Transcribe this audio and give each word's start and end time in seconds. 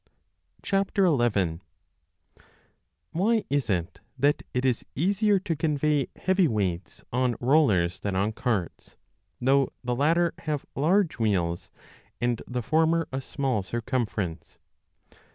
30 0.63 1.59
WHY 3.11 3.45
is 3.51 3.69
it 3.69 3.99
that 4.17 4.41
it 4.51 4.65
is 4.65 4.83
easier 4.95 5.37
to 5.37 5.55
convey 5.55 6.07
heavy 6.15 6.47
weights 6.47 7.03
on 7.13 7.33
n 7.33 7.35
rollers 7.39 7.99
than 7.99 8.15
on 8.15 8.31
carts, 8.31 8.97
though 9.39 9.71
the 9.83 9.95
latter 9.95 10.33
have 10.39 10.65
large 10.75 11.19
wheels 11.19 11.69
and 12.19 12.41
the 12.47 12.63
former 12.63 13.07
a 13.11 13.21
small 13.21 13.61
circumference 13.61 14.57